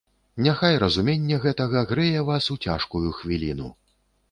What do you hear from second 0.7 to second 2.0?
разуменне гэтага